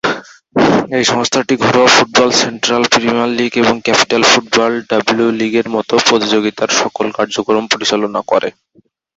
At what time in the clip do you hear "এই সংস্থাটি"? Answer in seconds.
0.97-1.53